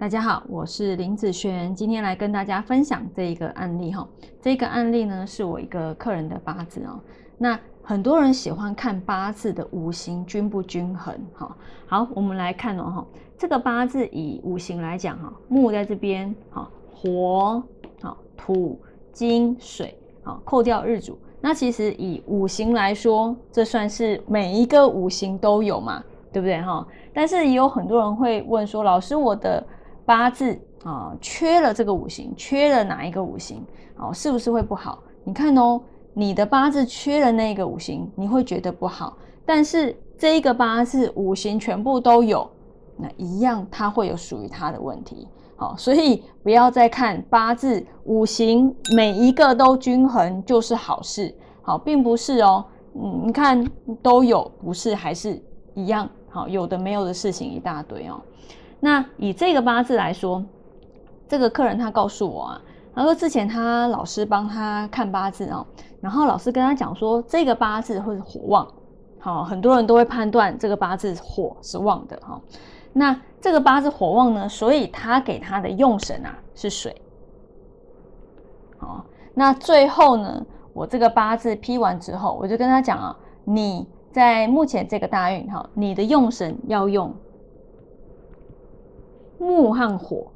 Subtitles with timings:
[0.00, 4.06] 大家好，我是林子璇，今天来跟大家分享这一个案例哈。
[4.40, 7.00] 这个案例呢，是我一个客人的八字哦。
[7.36, 11.56] 那很多人喜欢看八字的五行均不均衡哈。
[11.88, 17.60] 好，我们来看哦哈，这个八字以五行来讲哈，木在这边哈，火
[18.00, 18.80] 好，土
[19.12, 26.00] 金水好，扣掉日主，那其实以五行来说，这算是每一个五行都有嘛，
[26.32, 26.86] 对不对哈？
[27.12, 29.66] 但是也有很多人会问说，老师我的
[30.08, 33.62] 八字啊，缺了这个五行，缺了哪一个五行
[33.98, 35.02] 哦，是不是会不好？
[35.22, 35.78] 你看哦，
[36.14, 39.18] 你的八字缺了那个五行，你会觉得不好。
[39.44, 42.50] 但是这一个八字五行全部都有，
[42.96, 45.28] 那一样它会有属于它的问题。
[45.56, 51.34] 好，所以不要再看八字五行每一个都均衡就是好事。
[51.60, 52.64] 好，并不是哦。
[52.94, 53.62] 嗯，你看
[54.02, 55.38] 都有，不是还是
[55.74, 56.08] 一样？
[56.30, 58.18] 好，有的没有的事情一大堆哦。
[58.80, 60.44] 那以这个八字来说，
[61.26, 62.62] 这个客人他告诉我啊，
[62.94, 65.66] 他说之前他老师帮他看八字哦，
[66.00, 68.68] 然后老师跟他讲说，这个八字会火旺，
[69.18, 72.40] 好，很多人都会判断这个八字火是旺的哈。
[72.92, 76.94] 那这个八字火旺呢，所以他给他的用神啊是水。
[78.78, 79.04] 好，
[79.34, 87.12] 那最后呢，我这个八字批完之后，我就跟他讲啊，你在目前这个大运哈，你的用神要用。
[89.38, 90.26] 木和火，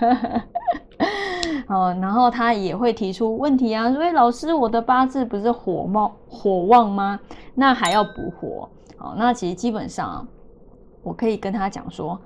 [1.68, 7.20] 哦，然后他也会提出问题啊，所以老师，我的八字不是火冒火旺吗？
[7.54, 10.26] 那还要补火，哦，那其实基本上，
[11.02, 12.18] 我可以跟他讲说，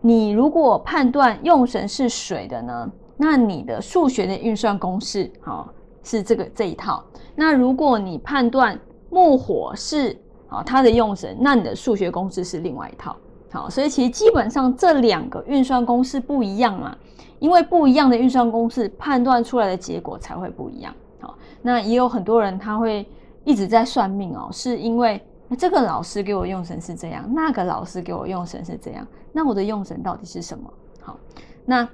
[0.00, 5.68] 你如果判断用神是水的呢，那你的数学的运算公式，好
[6.02, 7.04] 是这个这一套。
[7.34, 8.78] 那如果你判断
[9.10, 13.14] 木火是啊它的用神，那你的数学公式是另外一套。
[13.48, 16.94] 好，所以其实基本上这两个运算公式不一样嘛，
[17.38, 20.92] 因为不一样的运算公式判断出来的结果才会不一样。
[21.20, 23.08] 好，那也有很多人他会
[23.44, 25.22] 一直在算命哦，是因为
[25.56, 30.70] 这个老师给我用神是这样，那个老师给我用神是这样，那我的用神到底是什么？
[31.00, 31.16] 好，
[31.64, 31.88] 那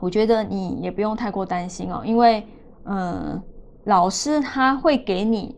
[0.00, 2.44] 我觉得你也不用太过担心哦，因为
[2.84, 3.40] 嗯，
[3.84, 5.54] 老师他会给你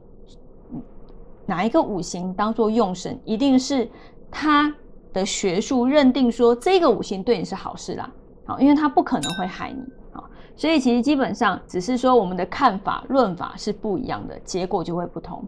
[1.46, 3.88] 哪一个五行当做用神，一定是
[4.30, 4.74] 他。
[5.12, 8.10] 的学术认定说这个五行对你是好事啦，
[8.46, 15.44] 好，因为它不可能会害你，好，所以其实基本上只是说我们的看法论法是不一样的，结果就会不同。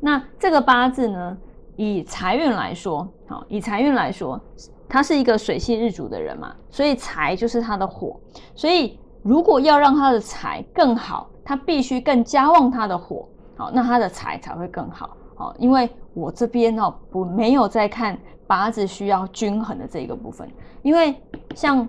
[0.00, 1.36] 那这个八字呢，
[1.76, 4.40] 以财运来说，好，以财运来说，
[4.88, 8.20] 他是一个水系日主的人嘛，所以财就是他的火，
[8.54, 13.26] 所以如果要让他的财更好，他必须更加旺他的火，
[13.56, 18.18] 好，那他的财才会更好，好，因为我这边哦不没有在看。
[18.46, 20.46] 八字需要均衡的这个部分，
[20.82, 21.16] 因为
[21.54, 21.88] 像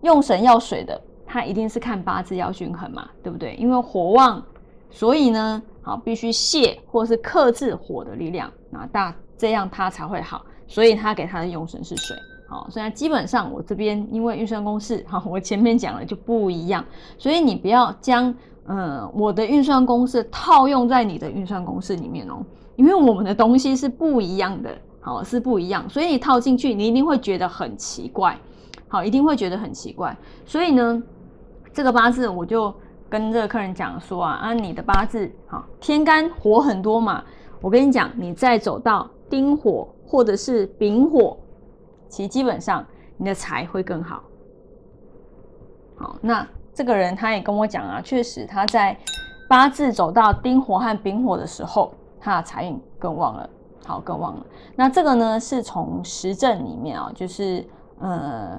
[0.00, 3.54] 用神要水的，他一定是看八字要均衡嘛，对不对？
[3.54, 4.44] 因为火旺，
[4.90, 12.16] 所以呢，好必须泄或是克制火的力量，那大这样他才会好，所以他给他的用神是水，
[12.48, 16.84] 好，所以基本上我这边因为运算公式，好，我前面讲了就不一样，
[17.16, 18.34] 所以你不要将
[18.66, 22.44] 嗯我的运算公式套用在你的运算公式里面哦，
[22.76, 24.70] 因为我们的东西是不一样的。
[25.04, 28.38] 好是不一样，所以你套进去，你一定会觉得很奇怪，
[28.86, 30.16] 好，一定会觉得很奇怪。
[30.46, 31.02] 所以呢，
[31.72, 32.72] 这个八字我就
[33.10, 37.20] 跟这个客人讲说啊，啊，你的八字好，天干火很多嘛，
[37.60, 41.36] 我跟你讲，你再走到丁火或者是丙火，
[42.08, 42.86] 其实基本上
[43.16, 44.22] 你的财会更好。
[45.96, 48.96] 好，那这个人他也跟我讲啊，确实他在
[49.48, 53.48] 八字走到丁火和丙火的时候，他的财运更旺了。
[53.84, 54.46] 好，更旺了。
[54.76, 57.66] 那这个呢，是从实证里面啊，就是
[57.98, 58.58] 呃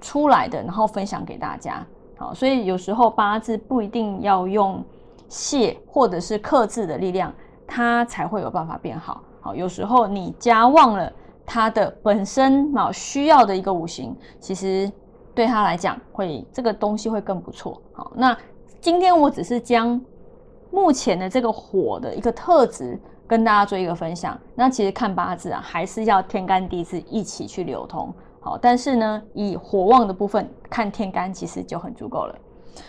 [0.00, 1.86] 出来的，然后分享给大家。
[2.16, 4.82] 好，所以有时候八字不一定要用
[5.28, 7.32] 泄或者是克制的力量，
[7.66, 9.22] 它才会有办法变好。
[9.42, 11.12] 好，有时候你加旺了
[11.44, 14.90] 它的本身啊需要的一个五行，其实
[15.38, 17.80] 对他来讲会这个东西会更不错。
[17.92, 18.36] 好，那
[18.80, 20.00] 今天我只是将
[20.72, 22.98] 目前的这个火的一个特质。
[23.28, 28.10] 跟大家做一个分享，那其实看八字啊，还是要天干地支一起去流通。
[28.40, 32.34] 好，但是呢，以火旺的部分看天干，其实就很足够了。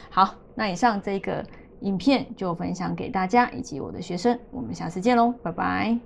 [0.10, 1.46] 好，那以上这个
[1.81, 6.00] 影片就分享给大家以及我的学生，我们下次见喽，拜拜。